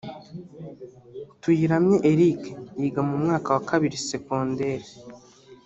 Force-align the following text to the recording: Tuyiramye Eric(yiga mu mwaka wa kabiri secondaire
Tuyiramye 1.41 1.97
Eric(yiga 2.11 3.01
mu 3.09 3.15
mwaka 3.21 3.47
wa 3.55 3.61
kabiri 3.69 3.97
secondaire 4.09 4.87